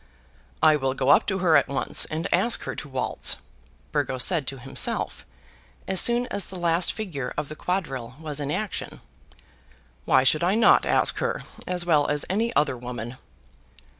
"I 0.63 0.77
will 0.77 0.95
go 0.95 1.09
up 1.09 1.27
to 1.27 1.37
her 1.45 1.55
at 1.55 1.67
once, 1.67 2.05
and 2.05 2.27
ask 2.33 2.63
her 2.63 2.73
to 2.75 2.89
waltz," 2.89 3.37
Burgo 3.91 4.17
said 4.17 4.47
to 4.47 4.57
himself, 4.57 5.27
as 5.87 6.01
soon 6.01 6.25
as 6.31 6.47
the 6.47 6.55
last 6.55 6.91
figure 6.91 7.35
of 7.37 7.49
the 7.49 7.55
quadrille 7.55 8.15
was 8.19 8.39
in 8.39 8.49
action. 8.49 9.01
"Why 10.05 10.23
should 10.23 10.43
I 10.43 10.55
not 10.55 10.87
ask 10.87 11.19
her 11.19 11.43
as 11.67 11.85
well 11.85 12.07
as 12.07 12.25
any 12.31 12.51
other 12.55 12.75
woman?" 12.79 13.17